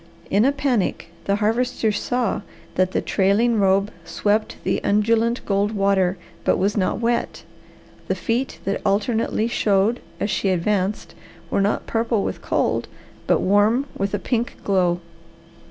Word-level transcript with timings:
In 0.31 0.45
a 0.45 0.51
panic 0.51 1.09
the 1.25 1.35
Harvester 1.35 1.91
saw 1.91 2.41
that 2.73 2.89
the 2.91 3.03
trailing 3.03 3.59
robe 3.59 3.91
swept 4.03 4.55
the 4.63 4.83
undulant 4.83 5.45
gold 5.45 5.73
water, 5.73 6.17
but 6.43 6.57
was 6.57 6.75
not 6.75 6.99
wet; 6.99 7.43
the 8.07 8.15
feet 8.15 8.57
that 8.65 8.81
alternately 8.83 9.47
showed 9.47 9.99
as 10.19 10.31
she 10.31 10.49
advanced 10.49 11.13
were 11.51 11.61
not 11.61 11.85
purple 11.85 12.23
with 12.23 12.41
cold, 12.41 12.87
but 13.27 13.41
warm 13.41 13.85
with 13.95 14.15
a 14.15 14.17
pink 14.17 14.57
glow. 14.63 14.99